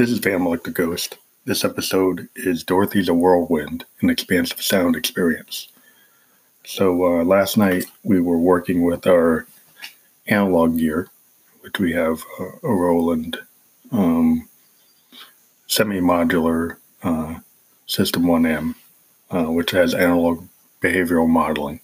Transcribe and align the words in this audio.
This 0.00 0.12
is 0.12 0.18
Van 0.20 0.42
the 0.42 0.70
Ghost. 0.70 1.18
This 1.44 1.62
episode 1.62 2.26
is 2.34 2.64
Dorothy's 2.64 3.10
a 3.10 3.12
Whirlwind, 3.12 3.84
an 4.00 4.08
expansive 4.08 4.62
sound 4.62 4.96
experience. 4.96 5.68
So 6.64 7.04
uh, 7.04 7.24
last 7.24 7.58
night 7.58 7.84
we 8.02 8.18
were 8.18 8.38
working 8.38 8.82
with 8.82 9.06
our 9.06 9.46
analog 10.26 10.78
gear, 10.78 11.08
which 11.60 11.78
we 11.78 11.92
have 11.92 12.24
uh, 12.40 12.46
a 12.62 12.72
Roland 12.72 13.40
um, 13.92 14.48
semi-modular 15.66 16.78
uh, 17.02 17.34
System 17.86 18.22
1M, 18.22 18.74
uh, 19.30 19.52
which 19.52 19.70
has 19.72 19.92
analog 19.94 20.48
behavioral 20.80 21.28
modeling. 21.28 21.78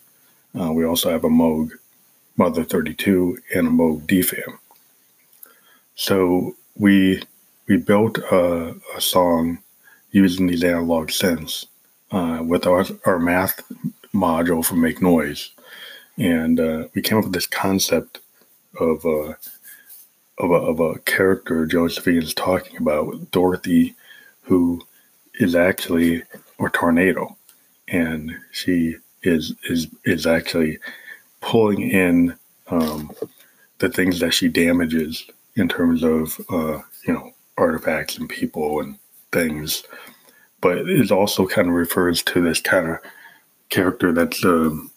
Uh, 0.58 0.72
we 0.72 0.86
also 0.86 1.10
have 1.10 1.24
a 1.24 1.28
Moog 1.28 1.72
Mother 2.38 2.64
32 2.64 3.40
and 3.54 3.66
a 3.66 3.70
Moog 3.70 4.06
DFAM. 4.06 4.56
So 5.96 6.56
we 6.78 7.20
we 7.68 7.76
built 7.76 8.18
a, 8.18 8.74
a 8.96 9.00
song 9.00 9.58
using 10.10 10.46
these 10.46 10.64
analog 10.64 11.08
synths 11.08 11.66
uh, 12.10 12.42
with 12.42 12.66
our, 12.66 12.84
our 13.04 13.18
math 13.18 13.60
module 14.14 14.64
for 14.64 14.74
Make 14.76 15.02
Noise. 15.02 15.50
And 16.16 16.58
uh, 16.60 16.88
we 16.94 17.02
came 17.02 17.18
up 17.18 17.24
with 17.24 17.34
this 17.34 17.46
concept 17.46 18.20
of 18.80 19.04
a, 19.04 19.36
of 20.38 20.50
a, 20.50 20.54
of 20.54 20.80
a 20.80 20.98
character 21.00 21.66
Josephine 21.66 22.22
is 22.22 22.34
talking 22.34 22.76
about, 22.78 23.30
Dorothy, 23.30 23.94
who 24.42 24.80
is 25.34 25.54
actually 25.54 26.22
a 26.60 26.70
tornado. 26.70 27.36
And 27.88 28.36
she 28.52 28.96
is 29.22 29.54
is 29.68 29.88
is 30.04 30.26
actually 30.26 30.78
pulling 31.40 31.82
in 31.82 32.36
um, 32.68 33.10
the 33.78 33.88
things 33.88 34.20
that 34.20 34.32
she 34.34 34.48
damages 34.48 35.26
in 35.56 35.68
terms 35.68 36.02
of 36.02 36.40
uh, 36.50 36.80
you 37.06 37.12
know 37.12 37.32
artifacts 37.56 38.18
and 38.18 38.28
people 38.28 38.80
and 38.80 38.98
things, 39.32 39.82
but 40.60 40.78
it 40.78 41.10
also 41.10 41.46
kind 41.46 41.68
of 41.68 41.74
refers 41.74 42.22
to 42.22 42.40
this 42.40 42.60
kind 42.60 42.88
of 42.88 42.98
character 43.68 44.12
that's, 44.12 44.44
um, 44.44 44.90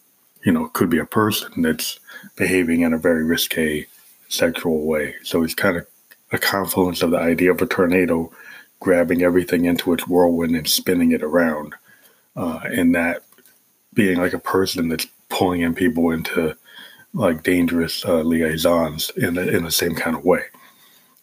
you 0.44 0.52
know, 0.52 0.68
could 0.68 0.90
be 0.90 0.98
a 0.98 1.06
person 1.06 1.62
that's 1.62 1.98
behaving 2.36 2.80
in 2.82 2.92
a 2.92 2.98
very 2.98 3.24
risque 3.24 3.86
sexual 4.28 4.86
way. 4.86 5.14
So 5.22 5.42
it's 5.42 5.54
kind 5.54 5.76
of 5.76 5.86
a 6.32 6.38
confluence 6.38 7.02
of 7.02 7.10
the 7.10 7.18
idea 7.18 7.50
of 7.50 7.60
a 7.60 7.66
tornado 7.66 8.32
grabbing 8.78 9.22
everything 9.22 9.66
into 9.66 9.92
its 9.92 10.06
whirlwind 10.06 10.56
and 10.56 10.68
spinning 10.68 11.12
it 11.12 11.22
around, 11.22 11.74
uh, 12.36 12.60
and 12.64 12.94
that 12.94 13.24
being 13.92 14.18
like 14.18 14.32
a 14.32 14.38
person 14.38 14.88
that's 14.88 15.06
pulling 15.28 15.60
in 15.60 15.74
people 15.74 16.10
into 16.10 16.56
like 17.12 17.42
dangerous 17.42 18.04
uh, 18.04 18.22
liaisons 18.22 19.10
in 19.16 19.34
the, 19.34 19.56
in 19.56 19.64
the 19.64 19.70
same 19.70 19.94
kind 19.94 20.16
of 20.16 20.24
way. 20.24 20.42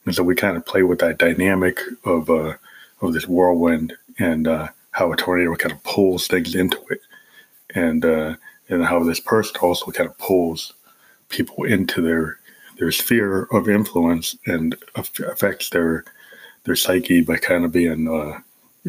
And 0.07 0.15
so 0.15 0.23
we 0.23 0.35
kind 0.35 0.55
of 0.55 0.65
play 0.65 0.83
with 0.83 0.99
that 0.99 1.17
dynamic 1.17 1.81
of 2.05 2.29
uh, 2.29 2.53
of 3.01 3.11
this 3.11 3.27
whirlwind 3.27 3.93
and 4.17 4.47
uh, 4.47 4.69
how 4.91 5.11
a 5.11 5.17
tornado 5.17 5.53
kind 5.57 5.73
of 5.73 5.83
pulls 5.83 6.29
things 6.29 6.55
into 6.55 6.81
it, 6.89 7.01
and 7.75 8.05
uh, 8.05 8.35
and 8.69 8.85
how 8.85 9.03
this 9.03 9.19
person 9.19 9.57
also 9.61 9.91
kind 9.91 10.09
of 10.09 10.17
pulls 10.17 10.71
people 11.27 11.65
into 11.65 12.01
their 12.01 12.39
their 12.79 12.89
sphere 12.89 13.49
of 13.51 13.67
influence 13.67 14.37
and 14.45 14.77
affects 14.95 15.71
their 15.71 16.05
their 16.63 16.77
psyche 16.77 17.19
by 17.19 17.35
kind 17.35 17.65
of 17.65 17.73
being 17.73 18.07
uh, 18.07 18.39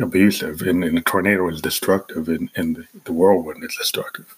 abusive. 0.00 0.62
And, 0.62 0.84
and, 0.84 0.96
the 0.96 1.00
tornado 1.00 1.48
is 1.48 1.60
destructive, 1.60 2.28
and, 2.28 2.48
and 2.54 2.86
the 3.02 3.12
whirlwind 3.12 3.64
is 3.64 3.76
destructive. 3.76 4.36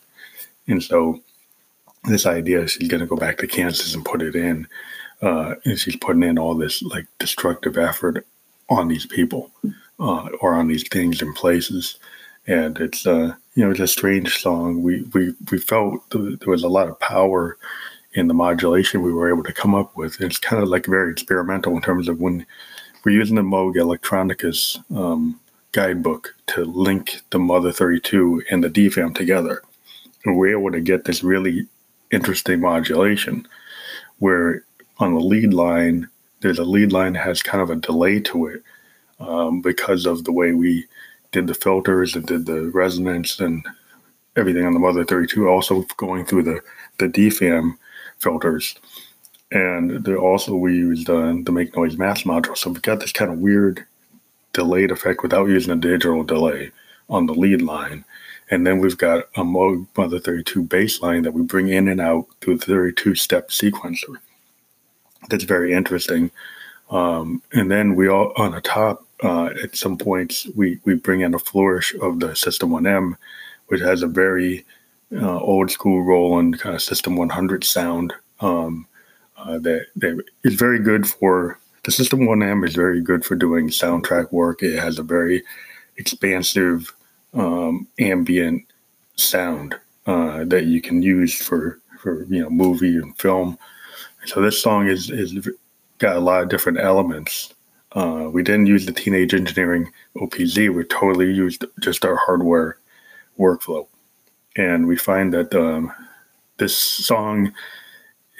And 0.66 0.82
so 0.82 1.20
this 2.04 2.24
idea 2.24 2.66
she's 2.66 2.88
going 2.88 3.00
to 3.00 3.06
go 3.06 3.16
back 3.16 3.36
to 3.36 3.46
Kansas 3.46 3.94
and 3.94 4.02
put 4.02 4.22
it 4.22 4.34
in 4.34 4.66
uh, 5.22 5.54
and 5.64 5.78
she's 5.78 5.96
putting 5.96 6.22
in 6.22 6.38
all 6.38 6.54
this 6.54 6.82
like 6.82 7.06
destructive 7.18 7.76
effort 7.76 8.26
on 8.68 8.88
these 8.88 9.06
people 9.06 9.50
uh, 9.98 10.28
or 10.40 10.54
on 10.54 10.68
these 10.68 10.86
things 10.88 11.20
and 11.20 11.34
places. 11.34 11.98
And 12.46 12.78
it's 12.78 13.06
uh, 13.06 13.34
you 13.54 13.64
know 13.64 13.70
it's 13.70 13.80
a 13.80 13.86
strange 13.86 14.40
song. 14.40 14.82
We 14.82 15.02
we 15.12 15.34
we 15.50 15.58
felt 15.58 16.08
there 16.10 16.38
was 16.46 16.62
a 16.62 16.68
lot 16.68 16.88
of 16.88 16.98
power 17.00 17.58
in 18.14 18.26
the 18.26 18.34
modulation 18.34 19.02
we 19.02 19.12
were 19.12 19.32
able 19.32 19.44
to 19.44 19.52
come 19.52 19.74
up 19.74 19.96
with. 19.96 20.20
It's 20.20 20.38
kind 20.38 20.62
of 20.62 20.68
like 20.68 20.86
very 20.86 21.12
experimental 21.12 21.76
in 21.76 21.82
terms 21.82 22.08
of 22.08 22.20
when 22.20 22.46
we're 23.04 23.12
using 23.12 23.36
the 23.36 23.42
Moog 23.42 23.76
Electronicus 23.76 24.78
um, 24.96 25.38
guidebook 25.72 26.34
to 26.48 26.64
link 26.64 27.20
the 27.30 27.38
Mother 27.38 27.72
32 27.72 28.42
and 28.50 28.64
the 28.64 28.70
DFAM 28.70 29.14
together. 29.14 29.62
And 30.24 30.36
we're 30.36 30.58
able 30.58 30.72
to 30.72 30.80
get 30.80 31.04
this 31.04 31.22
really 31.22 31.66
interesting 32.10 32.60
modulation 32.60 33.46
where 34.18 34.64
on 35.00 35.14
the 35.14 35.20
lead 35.20 35.52
line, 35.52 36.08
there's 36.40 36.58
a 36.58 36.64
lead 36.64 36.92
line 36.92 37.14
has 37.14 37.42
kind 37.42 37.62
of 37.62 37.70
a 37.70 37.76
delay 37.76 38.20
to 38.20 38.46
it 38.46 38.62
um, 39.18 39.60
because 39.60 40.06
of 40.06 40.24
the 40.24 40.32
way 40.32 40.52
we 40.52 40.86
did 41.32 41.46
the 41.46 41.54
filters 41.54 42.14
and 42.14 42.26
did 42.26 42.46
the 42.46 42.70
resonance 42.70 43.40
and 43.40 43.64
everything 44.36 44.64
on 44.64 44.74
the 44.74 44.78
Mother 44.78 45.04
32, 45.04 45.48
also 45.48 45.82
going 45.96 46.24
through 46.24 46.42
the, 46.42 46.60
the 46.98 47.06
DFAM 47.06 47.76
filters. 48.18 48.74
And 49.52 50.06
also 50.08 50.54
we 50.54 50.74
used 50.74 51.10
uh, 51.10 51.34
the 51.42 51.52
Make 51.52 51.76
Noise 51.76 51.96
Math 51.96 52.24
module. 52.24 52.56
So 52.56 52.70
we've 52.70 52.82
got 52.82 53.00
this 53.00 53.12
kind 53.12 53.32
of 53.32 53.38
weird 53.38 53.84
delayed 54.52 54.90
effect 54.90 55.22
without 55.22 55.48
using 55.48 55.72
a 55.72 55.76
digital 55.76 56.22
delay 56.22 56.70
on 57.08 57.26
the 57.26 57.34
lead 57.34 57.62
line. 57.62 58.04
And 58.50 58.66
then 58.66 58.78
we've 58.78 58.98
got 58.98 59.24
a 59.36 59.44
Mother 59.44 60.20
32 60.20 60.62
bass 60.64 61.00
line 61.00 61.22
that 61.22 61.32
we 61.32 61.42
bring 61.42 61.68
in 61.68 61.88
and 61.88 62.00
out 62.00 62.26
through 62.40 62.58
the 62.58 62.66
32 62.66 63.14
step 63.14 63.50
sequencer 63.50 64.16
that's 65.28 65.44
very 65.44 65.72
interesting. 65.72 66.30
Um, 66.90 67.42
and 67.52 67.70
then 67.70 67.94
we 67.94 68.08
all 68.08 68.32
on 68.36 68.52
the 68.52 68.60
top 68.60 69.04
uh, 69.22 69.50
at 69.62 69.76
some 69.76 69.96
points 69.96 70.46
we 70.56 70.80
we 70.84 70.94
bring 70.94 71.20
in 71.20 71.34
a 71.34 71.38
flourish 71.38 71.94
of 72.00 72.20
the 72.20 72.34
System 72.34 72.70
1M, 72.70 73.16
which 73.68 73.80
has 73.80 74.02
a 74.02 74.08
very 74.08 74.64
uh, 75.12 75.38
old 75.38 75.70
school 75.70 76.02
Roland 76.02 76.58
kind 76.58 76.74
of 76.74 76.82
System 76.82 77.16
100 77.16 77.64
sound 77.64 78.12
um, 78.40 78.86
uh, 79.36 79.58
that 79.58 79.86
that 79.96 80.22
is 80.44 80.54
very 80.54 80.78
good 80.78 81.08
for 81.08 81.58
the 81.84 81.90
System 81.90 82.20
1M 82.20 82.66
is 82.66 82.74
very 82.74 83.00
good 83.00 83.24
for 83.24 83.34
doing 83.34 83.68
soundtrack 83.68 84.32
work. 84.32 84.62
It 84.62 84.78
has 84.78 84.98
a 84.98 85.02
very 85.02 85.42
expansive 85.96 86.92
um, 87.34 87.86
ambient 87.98 88.64
sound 89.16 89.76
uh, 90.06 90.44
that 90.44 90.64
you 90.64 90.80
can 90.80 91.02
use 91.02 91.34
for 91.34 91.78
for 91.98 92.24
you 92.24 92.42
know 92.42 92.50
movie 92.50 92.96
and 92.96 93.16
film. 93.18 93.58
So 94.26 94.42
this 94.42 94.60
song 94.60 94.88
is 94.88 95.10
is 95.10 95.48
got 95.98 96.16
a 96.16 96.20
lot 96.20 96.42
of 96.42 96.48
different 96.48 96.78
elements. 96.78 97.54
Uh, 97.92 98.28
we 98.32 98.42
didn't 98.42 98.66
use 98.66 98.86
the 98.86 98.92
Teenage 98.92 99.34
Engineering 99.34 99.90
OPZ. 100.16 100.72
We 100.74 100.84
totally 100.84 101.32
used 101.32 101.64
just 101.80 102.04
our 102.04 102.16
hardware 102.16 102.78
workflow, 103.38 103.86
and 104.56 104.86
we 104.86 104.96
find 104.96 105.32
that 105.32 105.54
um, 105.54 105.92
this 106.58 106.76
song 106.76 107.52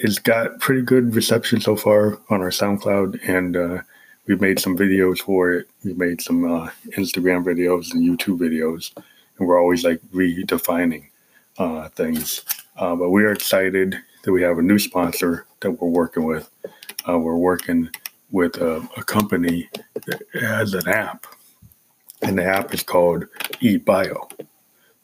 has 0.02 0.18
got 0.18 0.60
pretty 0.60 0.82
good 0.82 1.14
reception 1.14 1.60
so 1.60 1.76
far 1.76 2.18
on 2.30 2.40
our 2.40 2.50
SoundCloud, 2.50 3.18
and 3.28 3.56
uh, 3.56 3.82
we've 4.26 4.40
made 4.40 4.60
some 4.60 4.76
videos 4.76 5.18
for 5.18 5.52
it. 5.52 5.68
We 5.84 5.94
made 5.94 6.20
some 6.20 6.44
uh, 6.44 6.70
Instagram 6.96 7.44
videos 7.44 7.92
and 7.92 8.02
YouTube 8.02 8.38
videos, 8.38 8.92
and 9.38 9.48
we're 9.48 9.60
always 9.60 9.84
like 9.84 10.00
redefining 10.12 11.08
uh, 11.58 11.88
things. 11.88 12.44
Uh, 12.76 12.94
but 12.94 13.10
we 13.10 13.24
are 13.24 13.32
excited 13.32 13.98
that 14.22 14.32
we 14.32 14.42
have 14.42 14.58
a 14.58 14.62
new 14.62 14.78
sponsor 14.78 15.46
that 15.60 15.70
we're 15.70 15.88
working 15.88 16.24
with. 16.24 16.50
Uh, 17.08 17.18
we're 17.18 17.36
working 17.36 17.88
with 18.30 18.56
a, 18.56 18.76
a, 18.96 19.02
company 19.04 19.68
that 20.06 20.22
has 20.34 20.74
an 20.74 20.88
app, 20.88 21.26
and 22.22 22.38
the 22.38 22.44
app 22.44 22.72
is 22.72 22.82
called 22.82 23.24
Eat 23.60 23.84
Bio. 23.84 24.28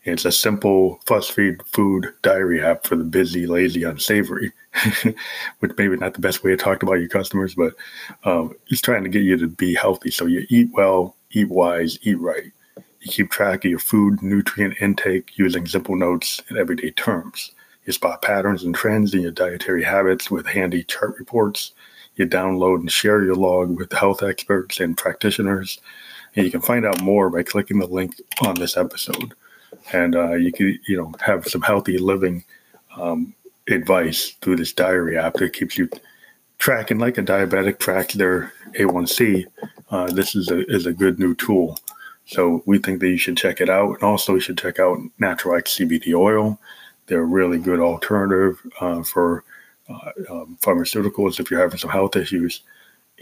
It's 0.04 0.24
a 0.24 0.30
simple 0.30 1.00
fuss 1.04 1.28
feed 1.28 1.60
food 1.66 2.06
diary 2.22 2.62
app 2.62 2.86
for 2.86 2.94
the 2.94 3.02
busy, 3.02 3.46
lazy, 3.46 3.82
unsavory, 3.82 4.52
which 5.58 5.72
maybe 5.76 5.96
not 5.96 6.14
the 6.14 6.20
best 6.20 6.44
way 6.44 6.52
to 6.52 6.56
talk 6.56 6.84
about 6.84 7.00
your 7.00 7.08
customers, 7.08 7.56
but 7.56 7.74
um, 8.22 8.54
it's 8.68 8.80
trying 8.80 9.02
to 9.02 9.08
get 9.08 9.22
you 9.22 9.36
to 9.36 9.48
be 9.48 9.74
healthy. 9.74 10.12
So 10.12 10.26
you 10.26 10.46
eat 10.48 10.68
well, 10.72 11.16
eat 11.32 11.48
wise, 11.48 11.98
eat 12.02 12.20
right. 12.20 12.52
You 12.76 13.10
keep 13.10 13.30
track 13.32 13.64
of 13.64 13.70
your 13.70 13.80
food 13.80 14.22
nutrient 14.22 14.76
intake 14.80 15.36
using 15.36 15.66
simple 15.66 15.96
notes 15.96 16.40
in 16.50 16.56
everyday 16.56 16.92
terms. 16.92 17.50
You 17.86 17.92
spot 17.92 18.20
patterns 18.20 18.64
and 18.64 18.74
trends 18.74 19.14
in 19.14 19.22
your 19.22 19.30
dietary 19.30 19.84
habits 19.84 20.30
with 20.30 20.46
handy 20.46 20.82
chart 20.82 21.14
reports. 21.18 21.72
You 22.16 22.26
download 22.26 22.80
and 22.80 22.90
share 22.90 23.22
your 23.22 23.36
log 23.36 23.76
with 23.76 23.92
health 23.92 24.22
experts 24.22 24.80
and 24.80 24.96
practitioners. 24.96 25.80
And 26.34 26.44
you 26.44 26.50
can 26.50 26.60
find 26.60 26.84
out 26.84 27.00
more 27.00 27.30
by 27.30 27.44
clicking 27.44 27.78
the 27.78 27.86
link 27.86 28.20
on 28.44 28.56
this 28.56 28.76
episode. 28.76 29.34
And 29.92 30.16
uh, 30.16 30.34
you 30.34 30.52
can, 30.52 30.78
you 30.88 30.96
know, 30.96 31.12
have 31.20 31.46
some 31.46 31.62
healthy 31.62 31.98
living 31.98 32.44
um, 32.96 33.34
advice 33.68 34.34
through 34.40 34.56
this 34.56 34.72
diary 34.72 35.16
app 35.16 35.34
that 35.34 35.52
keeps 35.52 35.78
you 35.78 35.88
tracking 36.58 36.98
like 36.98 37.18
a 37.18 37.22
diabetic 37.22 37.78
tracks 37.78 38.14
their 38.14 38.52
A1C. 38.78 39.46
Uh, 39.90 40.06
this 40.06 40.34
is 40.34 40.50
a 40.50 40.66
is 40.66 40.86
a 40.86 40.92
good 40.92 41.18
new 41.18 41.34
tool. 41.34 41.78
So 42.26 42.62
we 42.66 42.78
think 42.78 43.00
that 43.00 43.08
you 43.08 43.18
should 43.18 43.36
check 43.36 43.60
it 43.60 43.70
out. 43.70 43.94
And 43.94 44.02
also, 44.02 44.34
you 44.34 44.40
should 44.40 44.58
check 44.58 44.80
out 44.80 44.98
Natural 45.18 45.56
X 45.56 45.78
CBD 45.78 46.12
oil. 46.14 46.58
They're 47.06 47.22
a 47.22 47.24
really 47.24 47.58
good 47.58 47.80
alternative 47.80 48.60
uh, 48.80 49.02
for 49.02 49.44
uh, 49.88 50.10
um, 50.30 50.58
pharmaceuticals 50.60 51.38
if 51.38 51.50
you're 51.50 51.60
having 51.60 51.78
some 51.78 51.90
health 51.90 52.16
issues. 52.16 52.62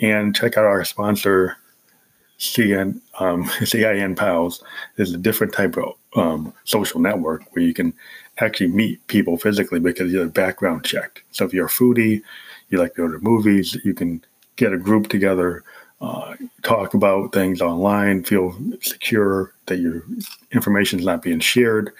And 0.00 0.34
check 0.34 0.56
out 0.56 0.64
our 0.64 0.84
sponsor, 0.84 1.56
CN, 2.38 3.00
um, 3.20 3.44
CIN 3.64 4.16
Pals 4.16 4.62
is 4.96 5.12
a 5.12 5.18
different 5.18 5.52
type 5.52 5.76
of 5.76 5.94
um, 6.16 6.52
social 6.64 7.00
network 7.00 7.42
where 7.54 7.64
you 7.64 7.74
can 7.74 7.92
actually 8.38 8.68
meet 8.68 9.06
people 9.06 9.36
physically 9.36 9.80
because 9.80 10.12
you're 10.12 10.26
background 10.26 10.84
checked. 10.84 11.22
So 11.30 11.44
if 11.44 11.52
you're 11.52 11.66
a 11.66 11.70
foodie, 11.70 12.22
you 12.70 12.78
like 12.78 12.94
to 12.94 13.06
go 13.06 13.12
to 13.12 13.18
movies, 13.18 13.76
you 13.84 13.94
can 13.94 14.24
get 14.56 14.72
a 14.72 14.78
group 14.78 15.08
together, 15.08 15.62
uh, 16.00 16.34
talk 16.62 16.94
about 16.94 17.32
things 17.32 17.60
online, 17.60 18.24
feel 18.24 18.56
secure 18.80 19.52
that 19.66 19.78
your 19.78 20.02
information 20.52 20.98
is 20.98 21.06
not 21.06 21.22
being 21.22 21.40
shared, 21.40 21.92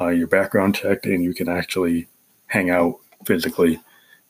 uh, 0.00 0.08
your 0.08 0.26
background 0.26 0.74
checked, 0.74 1.06
and 1.06 1.22
you 1.22 1.34
can 1.34 1.48
actually 1.48 2.06
hang 2.46 2.70
out 2.70 2.98
physically, 3.24 3.80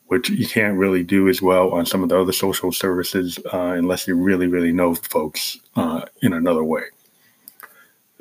which 0.07 0.29
you 0.29 0.47
can't 0.47 0.77
really 0.77 1.03
do 1.03 1.29
as 1.29 1.41
well 1.41 1.71
on 1.71 1.85
some 1.85 2.03
of 2.03 2.09
the 2.09 2.19
other 2.19 2.33
social 2.33 2.71
services 2.71 3.39
uh, 3.53 3.73
unless 3.77 4.07
you 4.07 4.15
really, 4.15 4.47
really 4.47 4.71
know 4.71 4.95
folks 4.95 5.59
uh, 5.75 6.01
in 6.21 6.33
another 6.33 6.63
way. 6.63 6.83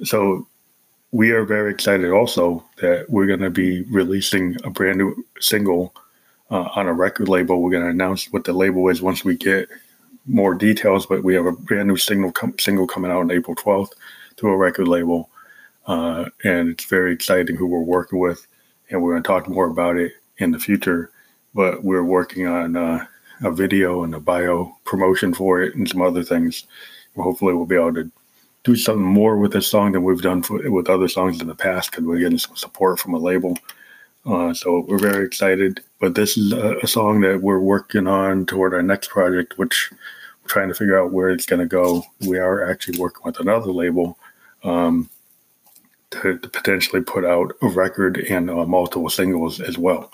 So 0.05 0.47
we 1.11 1.31
are 1.31 1.45
very 1.45 1.73
excited 1.73 2.11
also 2.11 2.65
that 2.81 3.09
we're 3.09 3.27
going 3.27 3.41
to 3.41 3.50
be 3.50 3.83
releasing 3.85 4.56
a 4.65 4.71
brand 4.71 4.99
new 4.99 5.25
single 5.41 5.95
uh, 6.50 6.69
on 6.75 6.87
a 6.87 6.93
record 6.93 7.29
label. 7.29 7.62
We're 7.62 7.71
going 7.71 7.85
to 7.85 7.91
announce 7.91 8.31
what 8.33 8.45
the 8.45 8.53
label 8.53 8.89
is 8.89 9.03
once 9.03 9.25
we 9.25 9.37
get 9.37 9.69
more 10.27 10.55
details, 10.55 11.06
but 11.06 11.25
we 11.25 11.35
have 11.35 11.47
a 11.47 11.53
brand 11.53 11.89
new 11.89 11.97
single 11.97 12.33
com- 12.33 12.59
single 12.59 12.87
coming 12.87 13.11
out 13.11 13.21
on 13.21 13.31
April 13.31 13.56
12th 13.56 13.93
through 14.37 14.53
a 14.53 14.56
record 14.56 14.89
label. 14.89 15.31
Uh, 15.88 16.26
and 16.44 16.69
it's 16.69 16.85
very 16.85 17.12
exciting 17.12 17.56
who 17.56 17.67
we're 17.67 17.81
working 17.81 18.20
with. 18.20 18.46
And 18.90 19.02
we're 19.02 19.12
going 19.12 19.23
to 19.23 19.26
talk 19.26 19.49
more 19.49 19.69
about 19.69 19.96
it 19.96 20.12
in 20.37 20.52
the 20.52 20.58
future. 20.58 21.11
But 21.55 21.82
we're 21.82 22.05
working 22.05 22.46
on 22.46 22.76
uh, 22.76 23.06
a 23.43 23.50
video 23.50 24.05
and 24.05 24.14
a 24.14 24.20
bio 24.20 24.76
promotion 24.85 25.35
for 25.35 25.62
it 25.62 25.75
and 25.75 25.88
some 25.88 26.02
other 26.02 26.23
things. 26.23 26.67
Hopefully, 27.17 27.55
we'll 27.55 27.67
be 27.67 27.75
able 27.75 27.94
to 27.94 28.11
do 28.62 28.76
something 28.76 29.05
more 29.05 29.38
with 29.38 29.52
this 29.52 29.67
song 29.67 29.93
than 29.93 30.05
we've 30.05 30.23
done 30.23 30.43
for, 30.43 30.70
with 30.70 30.88
other 30.88 31.08
songs 31.08 31.40
in 31.40 31.49
the 31.49 31.55
past 31.55 31.90
because 31.90 32.05
we're 32.05 32.19
getting 32.19 32.38
some 32.38 32.55
support 32.55 33.00
from 33.00 33.14
a 33.14 33.19
label. 33.19 33.56
Uh, 34.26 34.52
so 34.52 34.85
we're 34.87 34.99
very 34.99 35.25
excited. 35.25 35.81
But 36.00 36.14
this 36.14 36.37
is 36.37 36.52
a, 36.52 36.76
a, 36.79 36.87
song 36.87 37.23
that 37.23 37.40
we're 37.40 37.61
working 37.61 38.06
on 38.06 38.46
toward 38.46 38.75
our 38.75 38.82
next 38.82 39.08
project, 39.08 39.58
which 39.58 39.90
we're 40.43 40.49
trying 40.49 40.69
to 40.69 40.75
figure 40.75 41.00
out 41.00 41.12
where 41.12 41.31
it's 41.31 41.46
going 41.46 41.61
to 41.61 41.67
go. 41.67 42.05
We 42.20 42.38
are 42.38 42.69
actually 42.70 42.99
working 42.99 43.23
with 43.25 43.40
another 43.40 43.73
label 43.73 44.19
um, 44.64 45.08
to, 46.10 46.38
to, 46.38 46.49
potentially 46.49 47.02
put 47.02 47.25
out 47.25 47.52
a 47.62 47.69
record 47.69 48.19
and 48.19 48.50
uh, 48.50 48.64
multiple 48.64 49.10
singles 49.10 49.60
as 49.60 49.76
well. 49.76 50.10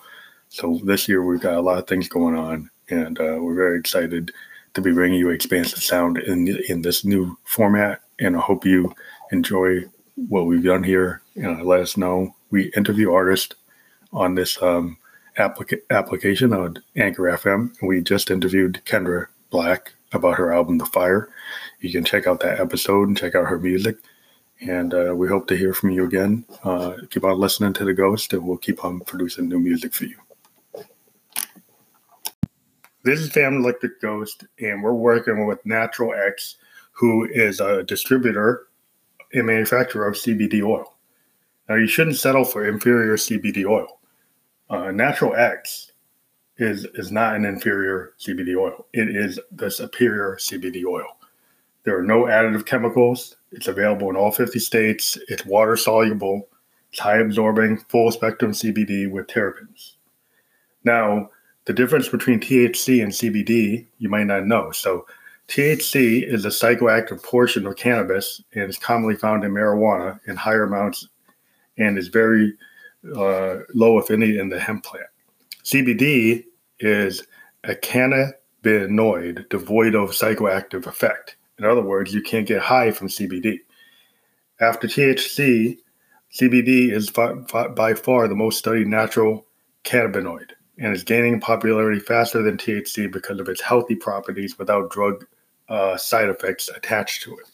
So 0.48 0.80
this 0.84 1.08
year 1.08 1.24
we've 1.24 1.40
got 1.40 1.54
a 1.54 1.60
lot 1.60 1.78
of 1.78 1.86
things 1.86 2.08
going 2.08 2.36
on, 2.36 2.70
and 2.90 3.18
uh, 3.18 3.38
we're 3.40 3.54
very 3.54 3.78
excited 3.78 4.32
to 4.74 4.80
be 4.80 4.92
bringing 4.92 5.18
you 5.18 5.30
expansive 5.30 5.82
sound 5.82 6.18
in 6.18 6.48
in 6.68 6.82
this 6.82 7.04
new 7.04 7.38
format 7.44 8.00
and 8.18 8.36
I 8.36 8.40
hope 8.40 8.64
you 8.64 8.94
enjoy 9.32 9.84
what 10.16 10.46
we've 10.46 10.64
done 10.64 10.82
here. 10.82 11.22
And 11.36 11.64
let 11.64 11.80
us 11.80 11.96
know. 11.96 12.34
We 12.50 12.72
interview 12.76 13.12
artists 13.12 13.54
on 14.12 14.36
this 14.36 14.60
um, 14.62 14.96
applica- 15.38 15.80
application 15.90 16.52
on 16.52 16.82
Anchor 16.96 17.24
FM. 17.24 17.74
We 17.82 18.02
just 18.02 18.30
interviewed 18.30 18.80
Kendra 18.84 19.26
Black 19.50 19.94
about 20.12 20.36
her 20.36 20.52
album 20.52 20.78
The 20.78 20.86
Fire. 20.86 21.28
You 21.80 21.90
can 21.90 22.04
check 22.04 22.26
out 22.26 22.40
that 22.40 22.60
episode 22.60 23.08
and 23.08 23.18
check 23.18 23.34
out 23.34 23.48
her 23.48 23.58
music. 23.58 23.96
And 24.60 24.94
uh, 24.94 25.14
we 25.14 25.28
hope 25.28 25.46
to 25.48 25.56
hear 25.56 25.74
from 25.74 25.90
you 25.90 26.04
again. 26.04 26.44
Uh, 26.62 26.94
keep 27.10 27.24
on 27.24 27.38
listening 27.38 27.72
to 27.74 27.84
The 27.84 27.94
Ghost, 27.94 28.32
and 28.32 28.46
we'll 28.46 28.56
keep 28.56 28.84
on 28.84 29.00
producing 29.00 29.48
new 29.48 29.58
music 29.58 29.92
for 29.92 30.04
you. 30.04 30.16
This 33.02 33.20
is 33.20 33.30
Family 33.30 33.58
Electric 33.58 34.00
Ghost, 34.00 34.46
and 34.60 34.82
we're 34.82 34.94
working 34.94 35.46
with 35.46 35.64
Natural 35.66 36.14
X 36.14 36.56
who 36.94 37.28
is 37.30 37.60
a 37.60 37.82
distributor 37.82 38.68
and 39.32 39.46
manufacturer 39.46 40.06
of 40.06 40.14
CBD 40.14 40.62
oil. 40.62 40.94
Now, 41.68 41.74
you 41.74 41.88
shouldn't 41.88 42.16
settle 42.16 42.44
for 42.44 42.66
inferior 42.66 43.16
CBD 43.16 43.66
oil. 43.66 43.98
Uh, 44.70 44.90
Natural 44.92 45.34
X 45.34 45.92
is 46.56 46.86
is 46.94 47.10
not 47.10 47.34
an 47.34 47.44
inferior 47.44 48.14
CBD 48.18 48.56
oil. 48.56 48.86
It 48.92 49.14
is 49.14 49.40
the 49.50 49.70
superior 49.70 50.36
CBD 50.40 50.84
oil. 50.84 51.16
There 51.82 51.98
are 51.98 52.02
no 52.02 52.22
additive 52.24 52.64
chemicals. 52.64 53.36
It's 53.54 53.68
available 53.68 54.10
in 54.10 54.16
all 54.16 54.30
50 54.30 54.58
states. 54.58 55.18
It's 55.28 55.46
water 55.46 55.76
soluble. 55.76 56.48
It's 56.90 57.00
high 57.00 57.18
absorbing, 57.18 57.78
full 57.88 58.10
spectrum 58.12 58.52
CBD 58.52 59.10
with 59.10 59.26
terpenes. 59.26 59.92
Now, 60.84 61.30
the 61.64 61.72
difference 61.72 62.08
between 62.08 62.40
THC 62.40 63.02
and 63.02 63.12
CBD, 63.12 63.86
you 63.98 64.08
might 64.08 64.24
not 64.24 64.46
know. 64.46 64.70
So, 64.70 65.06
THC 65.48 66.26
is 66.26 66.44
a 66.44 66.48
psychoactive 66.48 67.22
portion 67.22 67.66
of 67.66 67.76
cannabis 67.76 68.42
and 68.54 68.68
is 68.70 68.78
commonly 68.78 69.14
found 69.14 69.44
in 69.44 69.52
marijuana 69.52 70.18
in 70.26 70.36
higher 70.36 70.64
amounts 70.64 71.08
and 71.76 71.98
is 71.98 72.08
very 72.08 72.54
uh, 73.14 73.58
low, 73.74 73.98
if 73.98 74.10
any, 74.10 74.38
in 74.38 74.48
the 74.48 74.58
hemp 74.58 74.84
plant. 74.84 75.06
CBD 75.64 76.44
is 76.80 77.22
a 77.64 77.74
cannabinoid 77.74 79.48
devoid 79.48 79.94
of 79.94 80.10
psychoactive 80.10 80.86
effect. 80.86 81.36
In 81.58 81.64
other 81.64 81.82
words, 81.82 82.12
you 82.12 82.22
can't 82.22 82.46
get 82.46 82.62
high 82.62 82.90
from 82.90 83.08
CBD. 83.08 83.60
After 84.60 84.86
THC, 84.86 85.78
CBD 86.32 86.90
is 86.90 87.10
by 87.10 87.94
far 87.94 88.28
the 88.28 88.34
most 88.34 88.58
studied 88.58 88.88
natural 88.88 89.46
cannabinoid 89.84 90.50
and 90.78 90.94
is 90.94 91.04
gaining 91.04 91.40
popularity 91.40 92.00
faster 92.00 92.42
than 92.42 92.56
THC 92.56 93.10
because 93.10 93.38
of 93.38 93.48
its 93.48 93.60
healthy 93.60 93.94
properties 93.94 94.58
without 94.58 94.90
drug 94.90 95.24
uh, 95.68 95.96
side 95.96 96.28
effects 96.28 96.68
attached 96.68 97.22
to 97.22 97.36
it. 97.36 97.46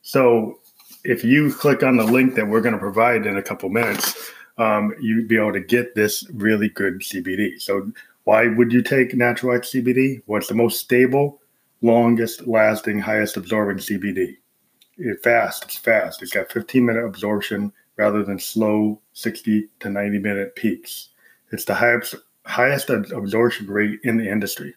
So 0.00 0.60
if 1.04 1.22
you 1.22 1.52
click 1.52 1.82
on 1.82 1.96
the 1.96 2.04
link 2.04 2.34
that 2.34 2.48
we're 2.48 2.60
going 2.60 2.74
to 2.74 2.78
provide 2.78 3.26
in 3.26 3.36
a 3.36 3.42
couple 3.42 3.68
minutes, 3.68 4.30
um, 4.56 4.94
you'd 5.00 5.28
be 5.28 5.36
able 5.36 5.52
to 5.52 5.60
get 5.60 5.94
this 5.94 6.26
really 6.32 6.68
good 6.70 7.00
CBD. 7.00 7.60
So 7.60 7.90
why 8.24 8.48
would 8.48 8.72
you 8.72 8.82
take 8.82 9.14
Natural 9.14 9.58
CBD? 9.58 10.22
Well, 10.26 10.42
the 10.48 10.54
most 10.54 10.80
stable, 10.80 11.41
longest 11.82 12.46
lasting, 12.46 12.98
highest 12.98 13.36
absorbing 13.36 13.78
CBD. 13.78 14.36
It 14.98 15.22
fast, 15.22 15.64
it's 15.64 15.76
fast. 15.76 16.22
It's 16.22 16.32
got 16.32 16.50
15 16.50 16.84
minute 16.84 17.04
absorption 17.04 17.72
rather 17.96 18.22
than 18.24 18.38
slow 18.38 19.00
60 19.12 19.68
to 19.80 19.90
90 19.90 20.18
minute 20.18 20.56
peaks. 20.56 21.10
It's 21.50 21.64
the 21.64 21.74
highest, 21.74 22.14
highest 22.46 22.88
absorption 22.88 23.66
rate 23.66 24.00
in 24.04 24.16
the 24.16 24.30
industry. 24.30 24.74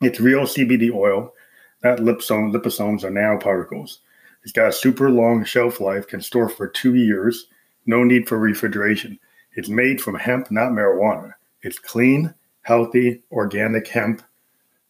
It's 0.00 0.20
real 0.20 0.42
CBD 0.42 0.92
oil 0.92 1.32
not 1.82 1.98
liposome, 1.98 2.52
liposomes 2.52 3.04
are 3.04 3.10
nanoparticles. 3.10 3.98
It's 4.42 4.52
got 4.52 4.68
a 4.68 4.72
super 4.72 5.10
long 5.10 5.44
shelf 5.44 5.80
life, 5.80 6.06
can 6.06 6.20
store 6.20 6.48
for 6.48 6.68
two 6.68 6.94
years, 6.94 7.46
no 7.86 8.04
need 8.04 8.28
for 8.28 8.38
refrigeration. 8.38 9.18
It's 9.54 9.68
made 9.68 10.00
from 10.00 10.14
hemp, 10.14 10.50
not 10.50 10.72
marijuana. 10.72 11.32
It's 11.62 11.78
clean, 11.78 12.34
healthy, 12.62 13.22
organic 13.32 13.88
hemp 13.88 14.22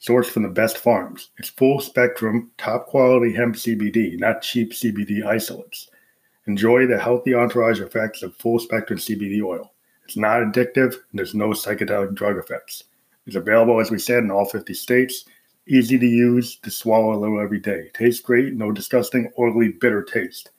sourced 0.01 0.27
from 0.27 0.43
the 0.43 0.49
best 0.49 0.79
farms. 0.79 1.31
It's 1.39 1.51
full 1.51 1.81
spectrum, 1.81 2.51
top 2.59 2.87
quality 2.87 3.35
hemp 3.35 3.57
CBD, 3.57 4.19
not 4.19 4.43
cheap 4.43 4.73
CBD 4.73 5.25
isolates. 5.25 5.91
Enjoy 6.47 6.87
the 6.87 6.99
healthy 6.99 7.35
entourage 7.35 7.81
effects 7.81 8.23
of 8.23 8.35
full 8.37 8.59
spectrum 8.59 8.99
CBD 8.99 9.43
oil. 9.43 9.73
It's 10.05 10.17
not 10.17 10.41
addictive 10.41 10.95
and 10.95 11.19
there's 11.19 11.35
no 11.35 11.51
psychedelic 11.51 12.15
drug 12.15 12.39
effects. 12.39 12.85
It's 13.27 13.37
available, 13.37 13.81
as 13.81 13.91
we 13.91 13.99
said, 13.99 14.25
in 14.25 14.31
all 14.31 14.47
50 14.47 14.75
states 14.75 15.25
easy 15.71 15.99
to 15.99 16.07
use, 16.07 16.57
to 16.57 16.71
swallow 16.71 17.15
a 17.15 17.19
little 17.19 17.41
every 17.41 17.61
day. 17.61 17.91
Tastes 17.95 18.21
great, 18.21 18.55
no 18.55 18.73
disgusting, 18.73 19.31
oily, 19.39 19.69
bitter 19.69 20.03
taste. 20.03 20.51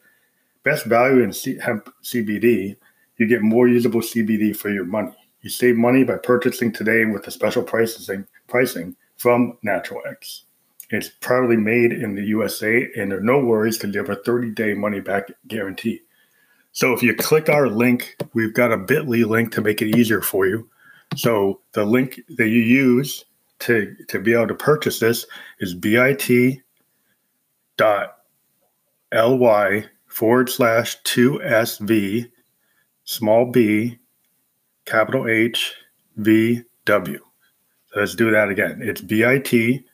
Best 0.64 0.86
value 0.86 1.22
in 1.22 1.34
C- 1.34 1.58
hemp 1.58 1.94
CBD, 2.04 2.78
you 3.18 3.28
get 3.28 3.42
more 3.42 3.68
usable 3.68 4.02
CBD 4.02 4.56
for 4.56 4.70
your 4.70 4.86
money. 4.86 5.16
You 5.42 5.50
save 5.50 5.76
money 5.76 6.04
by 6.04 6.18
purchasing 6.18 6.72
today 6.72 7.04
with 7.06 7.24
the 7.24 7.32
special 7.32 7.64
pricing 7.64 8.26
pricing 8.48 8.96
from 9.22 9.56
Natural 9.62 10.01
X. 10.10 10.46
It's 10.90 11.10
proudly 11.10 11.56
made 11.56 11.94
in 11.94 12.16
the 12.16 12.24
USA, 12.24 12.90
and 12.98 13.12
there 13.12 13.20
are 13.20 13.22
no 13.22 13.38
worries 13.38 13.78
because 13.78 13.94
you 13.94 14.01
have 14.01 14.10
a 14.10 14.24
30 14.24 14.50
day 14.50 14.74
money 14.74 15.00
back 15.00 15.32
guarantee. 15.48 16.01
So 16.72 16.92
if 16.94 17.04
you 17.04 17.13
click 17.13 17.48
our 17.48 17.68
link, 17.68 18.18
we've 18.34 18.54
got 18.54 18.72
a 18.72 18.78
bit.ly 18.78 19.20
link 19.20 19.51
to 19.54 19.62
make 19.62 19.82
it 19.84 19.96
easier 19.96 20.22
for 20.22 20.48
you. 20.48 20.68
So 21.16 21.62
the 21.74 21.86
link 21.86 22.20
that 22.38 22.48
you 22.48 22.62
use 22.62 23.25
to 23.60 23.96
to 24.08 24.20
be 24.20 24.34
able 24.34 24.48
to 24.48 24.56
purchase 24.56 25.00
this 25.00 25.28
is 25.60 25.75
bit 25.75 26.63
dot 27.78 28.18
ly 29.13 29.86
forward 30.08 30.50
slash 30.50 30.98
two 31.04 31.40
sv 31.44 32.32
small 33.04 33.46
b 33.51 34.00
capital 34.86 35.28
H 35.28 35.75
V 36.16 36.63
W. 36.86 37.31
Let's 37.96 38.16
do 38.16 38.32
that 38.32 38.50
again. 38.50 38.80
It's 38.82 39.02
bit.ly 39.02 39.86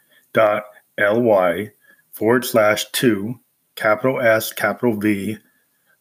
forward 2.12 2.46
slash 2.46 2.86
two, 2.92 3.39
capital 3.75 4.20
S 4.22 4.54
capital 4.54 4.96
V 4.98 5.38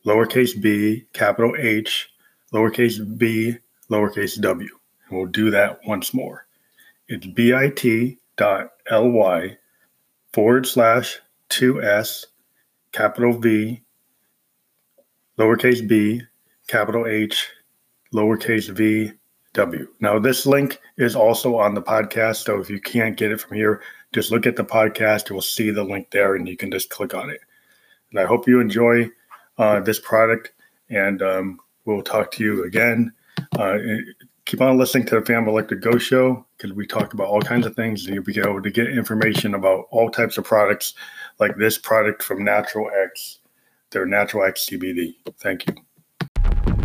lowercase 0.04 0.60
b 0.60 1.04
capital 1.12 1.54
H 1.58 2.08
lowercase 2.52 3.18
b 3.18 3.56
lowercase 3.90 4.40
w. 4.40 4.68
And 5.08 5.18
we'll 5.18 5.26
do 5.26 5.50
that 5.50 5.80
once 5.86 6.14
more. 6.14 6.46
It's 7.08 7.26
bit.ly 7.26 8.18
forward 10.32 10.66
slash 10.66 11.18
two 11.48 11.82
S, 11.82 12.26
capital 12.92 13.38
V, 13.38 13.82
lowercase 15.38 15.86
b, 15.86 16.22
capital 16.66 17.06
H, 17.06 17.48
lowercase 18.12 18.70
v, 18.70 19.12
w. 19.56 19.88
Now, 20.00 20.18
this 20.18 20.46
link 20.46 20.80
is 20.96 21.16
also 21.16 21.56
on 21.56 21.74
the 21.74 21.82
podcast. 21.82 22.44
So 22.44 22.60
if 22.60 22.70
you 22.70 22.80
can't 22.80 23.16
get 23.16 23.32
it 23.32 23.40
from 23.40 23.56
here, 23.56 23.82
just 24.12 24.30
look 24.30 24.46
at 24.46 24.56
the 24.56 24.64
podcast. 24.64 25.28
You'll 25.28 25.42
see 25.42 25.70
the 25.70 25.84
link 25.84 26.10
there 26.10 26.36
and 26.36 26.48
you 26.48 26.56
can 26.56 26.70
just 26.70 26.90
click 26.90 27.14
on 27.14 27.30
it. 27.30 27.40
And 28.10 28.20
I 28.20 28.24
hope 28.24 28.46
you 28.46 28.60
enjoy 28.60 29.10
uh, 29.58 29.80
this 29.80 29.98
product 29.98 30.52
and 30.88 31.20
um, 31.22 31.58
we'll 31.84 32.02
talk 32.02 32.30
to 32.32 32.44
you 32.44 32.64
again. 32.64 33.12
Uh, 33.58 33.78
keep 34.44 34.60
on 34.60 34.78
listening 34.78 35.06
to 35.06 35.20
the 35.20 35.26
Family 35.26 35.50
Electric 35.50 35.80
Go 35.80 35.98
Show 35.98 36.46
because 36.56 36.72
we 36.72 36.86
talk 36.86 37.12
about 37.12 37.26
all 37.26 37.42
kinds 37.42 37.66
of 37.66 37.74
things. 37.74 38.06
And 38.06 38.14
You'll 38.14 38.24
be 38.24 38.38
able 38.38 38.62
to 38.62 38.70
get 38.70 38.88
information 38.88 39.54
about 39.54 39.86
all 39.90 40.10
types 40.10 40.38
of 40.38 40.44
products 40.44 40.94
like 41.38 41.56
this 41.56 41.76
product 41.76 42.22
from 42.22 42.44
Natural 42.44 42.90
X, 43.04 43.40
their 43.90 44.06
Natural 44.06 44.44
X 44.44 44.68
CBD. 44.70 45.16
Thank 45.38 45.66
you. 45.66 46.75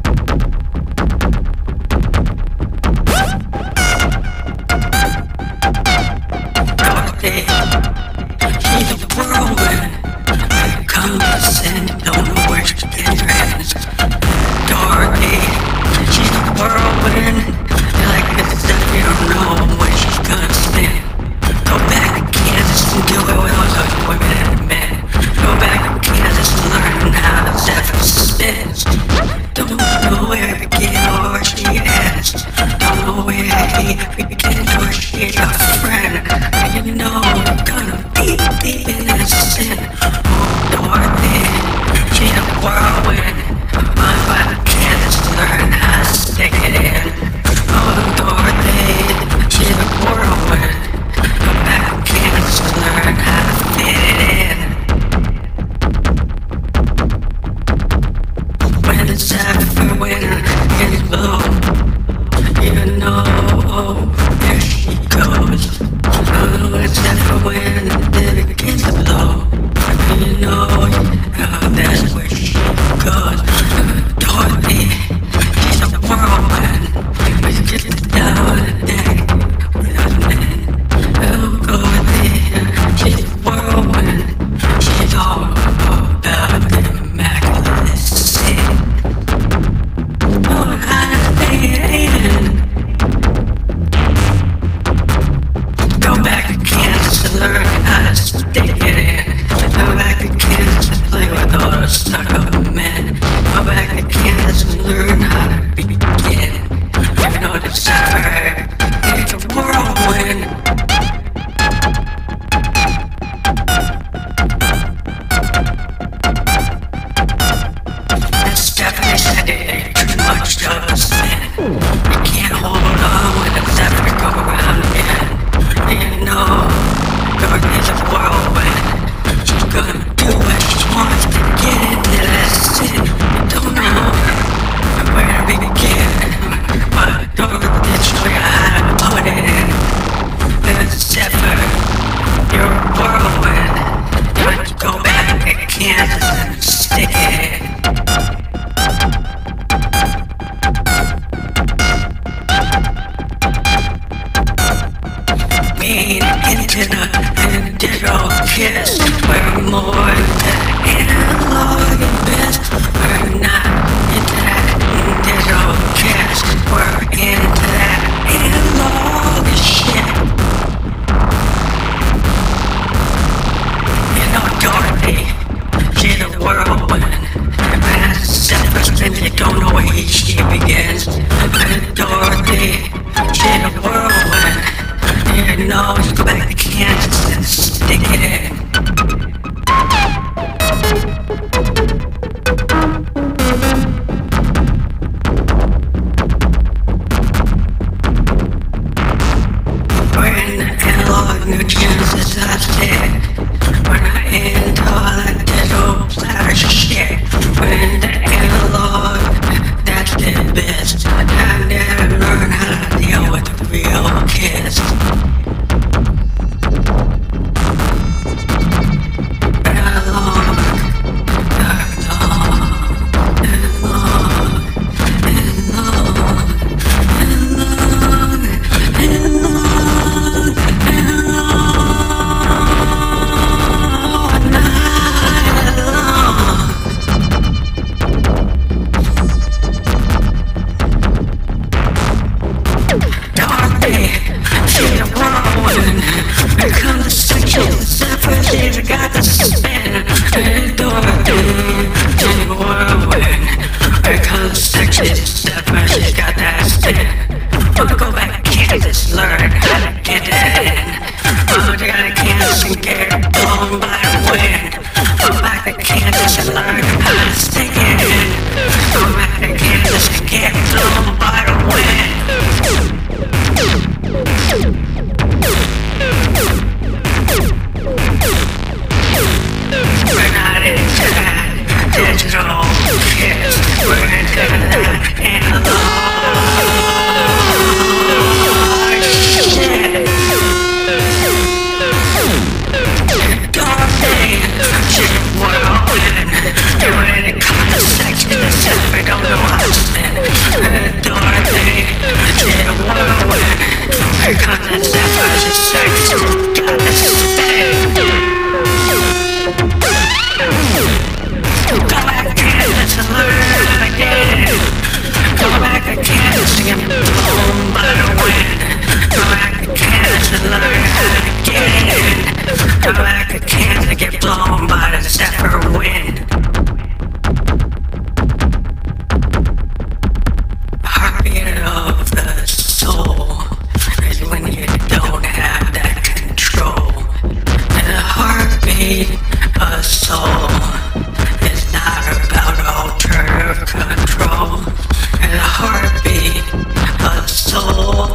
soul 347.32 348.08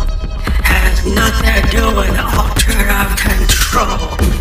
has 0.63 1.05
nothing 1.07 1.63
to 1.63 1.71
do 1.71 1.87
with 1.97 2.13
the 2.13 2.25
altar 2.37 2.85
of 2.91 3.17
control. 3.17 4.36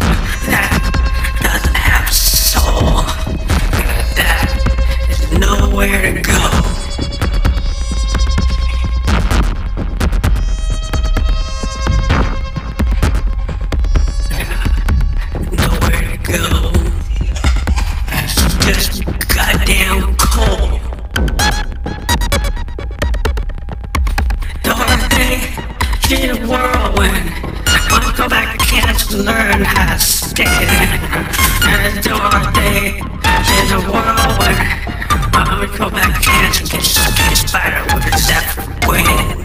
into 31.96 32.14
our 32.14 32.52
day. 32.52 33.00
There's 33.22 33.72
a 33.72 33.80
world 33.90 34.38
where 34.39 34.56
I'm 35.34 35.46
gonna 35.46 35.78
go 35.78 35.89
back 35.89 36.28
and 36.28 36.69
get 36.69 36.84
stuck 36.84 37.19
in 37.19 37.32
a 37.32 37.36
spider 37.36 37.96
with 37.96 38.13
a 38.13 38.17
separate 38.17 38.88
wing. 38.88 39.44